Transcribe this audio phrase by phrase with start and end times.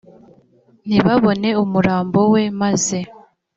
[0.87, 2.99] ntibabone umurambo we maze